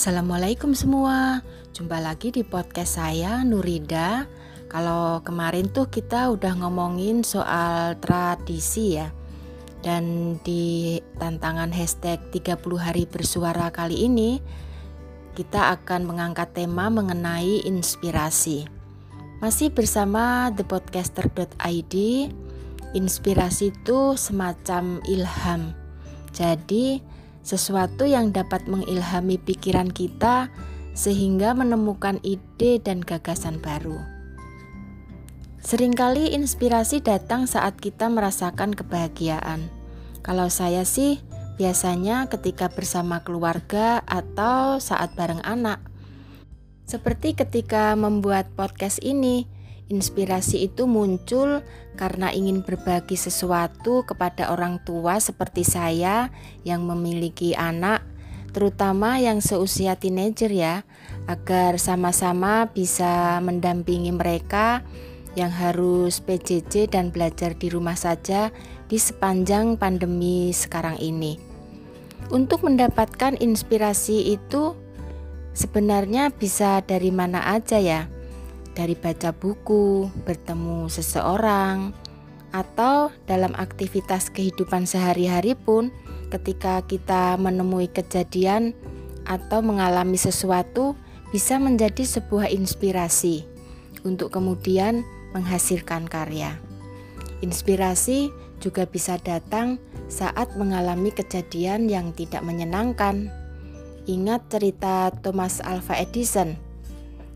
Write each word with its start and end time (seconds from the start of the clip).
Assalamualaikum 0.00 0.72
semua, 0.72 1.44
jumpa 1.76 2.00
lagi 2.00 2.32
di 2.32 2.40
podcast 2.40 2.96
saya 2.96 3.44
Nurida. 3.44 4.24
Kalau 4.64 5.20
kemarin 5.20 5.68
tuh 5.68 5.92
kita 5.92 6.32
udah 6.32 6.56
ngomongin 6.56 7.20
soal 7.20 8.00
tradisi 8.00 8.96
ya. 8.96 9.12
Dan 9.84 10.40
di 10.40 10.96
tantangan 11.20 11.68
hashtag 11.76 12.16
30 12.32 12.80
hari 12.80 13.04
bersuara 13.04 13.68
kali 13.68 14.08
ini 14.08 14.40
kita 15.36 15.76
akan 15.76 16.08
mengangkat 16.08 16.48
tema 16.56 16.88
mengenai 16.88 17.68
inspirasi. 17.68 18.64
Masih 19.44 19.68
bersama 19.68 20.48
thepodcaster.id, 20.56 21.94
inspirasi 22.96 23.68
itu 23.68 24.16
semacam 24.16 25.04
ilham. 25.04 25.76
Jadi, 26.32 27.04
sesuatu 27.40 28.04
yang 28.04 28.30
dapat 28.30 28.68
mengilhami 28.68 29.40
pikiran 29.40 29.88
kita 29.88 30.52
sehingga 30.92 31.56
menemukan 31.56 32.20
ide 32.20 32.82
dan 32.82 33.00
gagasan 33.00 33.62
baru. 33.62 33.96
Seringkali 35.60 36.32
inspirasi 36.32 37.04
datang 37.04 37.44
saat 37.44 37.76
kita 37.76 38.08
merasakan 38.08 38.72
kebahagiaan. 38.72 39.68
Kalau 40.24 40.48
saya 40.48 40.88
sih 40.88 41.20
biasanya 41.60 42.24
ketika 42.32 42.72
bersama 42.72 43.20
keluarga 43.20 44.00
atau 44.08 44.80
saat 44.80 45.12
bareng 45.12 45.44
anak. 45.44 45.84
Seperti 46.88 47.36
ketika 47.36 47.92
membuat 47.94 48.48
podcast 48.56 48.98
ini, 49.04 49.44
Inspirasi 49.90 50.70
itu 50.70 50.86
muncul 50.86 51.66
karena 51.98 52.30
ingin 52.30 52.62
berbagi 52.62 53.18
sesuatu 53.18 54.06
kepada 54.06 54.54
orang 54.54 54.78
tua 54.86 55.18
seperti 55.18 55.66
saya 55.66 56.30
yang 56.62 56.86
memiliki 56.86 57.58
anak, 57.58 58.06
terutama 58.54 59.18
yang 59.18 59.42
seusia 59.42 59.98
teenager 59.98 60.46
ya, 60.46 60.86
agar 61.26 61.82
sama-sama 61.82 62.70
bisa 62.70 63.42
mendampingi 63.42 64.14
mereka 64.14 64.86
yang 65.34 65.50
harus 65.50 66.22
PJJ 66.22 66.94
dan 66.94 67.10
belajar 67.10 67.58
di 67.58 67.66
rumah 67.66 67.98
saja 67.98 68.54
di 68.86 68.94
sepanjang 68.94 69.74
pandemi 69.74 70.54
sekarang 70.54 71.02
ini. 71.02 71.34
Untuk 72.30 72.62
mendapatkan 72.62 73.42
inspirasi 73.42 74.38
itu 74.38 74.78
sebenarnya 75.50 76.30
bisa 76.30 76.78
dari 76.86 77.10
mana 77.10 77.42
aja 77.58 77.82
ya 77.82 78.19
dari 78.80 78.96
baca 78.96 79.36
buku, 79.36 80.08
bertemu 80.24 80.88
seseorang, 80.88 81.92
atau 82.48 83.12
dalam 83.28 83.52
aktivitas 83.52 84.32
kehidupan 84.32 84.88
sehari-hari 84.88 85.52
pun, 85.52 85.92
ketika 86.32 86.80
kita 86.88 87.36
menemui 87.36 87.92
kejadian 87.92 88.72
atau 89.28 89.60
mengalami 89.60 90.16
sesuatu, 90.16 90.96
bisa 91.28 91.60
menjadi 91.60 92.08
sebuah 92.08 92.48
inspirasi 92.48 93.44
untuk 94.00 94.32
kemudian 94.32 95.04
menghasilkan 95.36 96.08
karya. 96.08 96.56
Inspirasi 97.44 98.32
juga 98.64 98.88
bisa 98.88 99.20
datang 99.20 99.76
saat 100.08 100.56
mengalami 100.56 101.12
kejadian 101.12 101.86
yang 101.86 102.16
tidak 102.16 102.40
menyenangkan. 102.40 103.28
Ingat 104.08 104.48
cerita 104.48 105.12
Thomas 105.20 105.60
Alva 105.60 106.00
Edison 106.00 106.69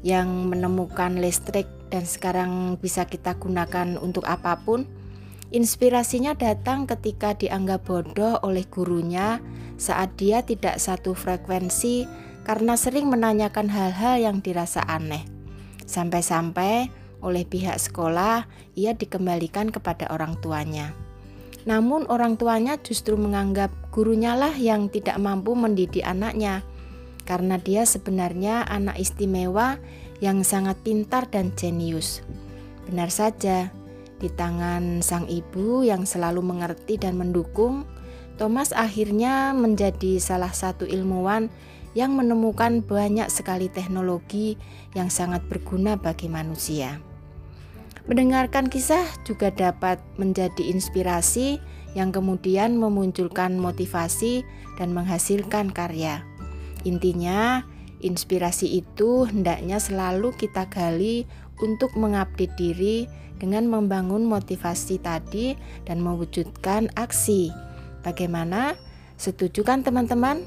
yang 0.05 0.53
menemukan 0.53 1.17
listrik 1.17 1.65
dan 1.89 2.05
sekarang 2.05 2.77
bisa 2.77 3.09
kita 3.09 3.41
gunakan 3.41 3.97
untuk 3.97 4.29
apa 4.29 4.61
pun. 4.61 4.85
Inspirasinya 5.49 6.37
datang 6.37 6.85
ketika 6.85 7.33
dianggap 7.33 7.89
bodoh 7.89 8.37
oleh 8.45 8.69
gurunya 8.69 9.41
saat 9.81 10.13
dia 10.21 10.45
tidak 10.45 10.77
satu 10.77 11.17
frekuensi 11.17 12.05
karena 12.45 12.77
sering 12.77 13.09
menanyakan 13.09 13.73
hal-hal 13.73 14.21
yang 14.21 14.37
dirasa 14.45 14.85
aneh. 14.85 15.25
Sampai-sampai 15.89 16.93
oleh 17.25 17.49
pihak 17.49 17.81
sekolah 17.81 18.45
ia 18.77 18.93
dikembalikan 18.93 19.73
kepada 19.73 20.13
orang 20.13 20.37
tuanya. 20.45 20.93
Namun 21.65 22.05
orang 22.13 22.37
tuanya 22.37 22.77
justru 22.77 23.17
menganggap 23.17 23.73
gurunya 23.89 24.37
lah 24.37 24.53
yang 24.53 24.93
tidak 24.93 25.17
mampu 25.17 25.57
mendidik 25.57 26.05
anaknya 26.05 26.61
karena 27.25 27.61
dia 27.61 27.89
sebenarnya 27.89 28.65
anak 28.69 29.01
istimewa 29.01 29.81
yang 30.21 30.45
sangat 30.45 30.79
pintar 30.81 31.29
dan 31.29 31.53
jenius. 31.57 32.25
Benar 32.89 33.09
saja, 33.09 33.73
di 34.21 34.29
tangan 34.33 35.05
sang 35.05 35.29
ibu 35.29 35.85
yang 35.85 36.09
selalu 36.09 36.41
mengerti 36.41 36.97
dan 36.97 37.19
mendukung, 37.19 37.85
Thomas 38.41 38.73
akhirnya 38.73 39.53
menjadi 39.53 40.17
salah 40.19 40.51
satu 40.51 40.89
ilmuwan 40.89 41.53
yang 41.95 42.19
menemukan 42.19 42.83
banyak 42.83 43.31
sekali 43.31 43.71
teknologi 43.71 44.59
yang 44.99 45.09
sangat 45.09 45.47
berguna 45.47 45.95
bagi 45.95 46.27
manusia. 46.27 46.99
Mendengarkan 48.05 48.69
kisah 48.69 49.07
juga 49.25 49.49
dapat 49.49 49.97
menjadi 50.21 50.61
inspirasi 50.61 51.57
yang 51.97 52.11
kemudian 52.11 52.77
memunculkan 52.77 53.57
motivasi 53.57 54.45
dan 54.77 54.93
menghasilkan 54.93 55.71
karya. 55.71 56.21
Intinya, 56.85 57.65
inspirasi 58.05 58.85
itu 58.85 59.25
hendaknya 59.25 59.81
selalu 59.81 60.37
kita 60.37 60.69
gali 60.69 61.25
untuk 61.61 61.97
mengupdate 61.97 62.53
diri 62.61 63.09
dengan 63.41 63.67
membangun 63.67 64.29
motivasi 64.29 65.01
tadi 65.03 65.57
dan 65.89 66.05
mewujudkan 66.05 66.93
aksi. 66.95 67.51
Bagaimana? 68.05 68.77
Setuju 69.17 69.65
kan 69.65 69.81
teman-teman? 69.81 70.45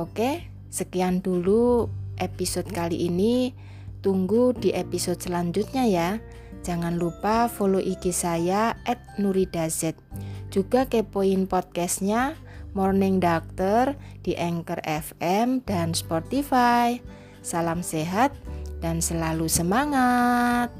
Oke, 0.00 0.48
sekian 0.72 1.20
dulu 1.20 1.92
episode 2.16 2.68
kali 2.72 3.08
ini. 3.10 3.52
Tunggu 4.00 4.56
di 4.56 4.72
episode 4.72 5.20
selanjutnya 5.20 5.84
ya. 5.84 6.10
Jangan 6.64 6.96
lupa 6.96 7.52
follow 7.52 7.80
IG 7.80 8.16
saya 8.16 8.76
@nuridazet. 9.20 9.96
Juga 10.48 10.88
kepoin 10.88 11.44
podcastnya 11.44 12.36
Morning 12.72 13.18
Doctor 13.18 13.98
di 14.22 14.38
Anchor 14.38 14.78
FM 14.86 15.62
dan 15.66 15.96
Spotify. 15.96 16.98
Salam 17.40 17.80
sehat 17.80 18.30
dan 18.84 19.02
selalu 19.02 19.48
semangat. 19.48 20.70